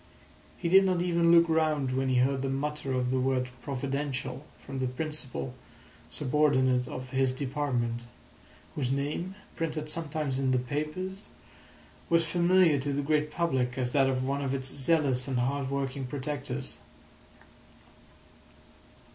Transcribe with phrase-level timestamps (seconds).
[0.57, 4.43] He did not even look round when he heard the mutter of the word "Providential"
[4.65, 5.53] from the principal
[6.09, 8.01] subordinate of his department,
[8.73, 11.19] whose name, printed sometimes in the papers,
[12.09, 15.69] was familiar to the great public as that of one of its zealous and hard
[15.69, 16.79] working protectors.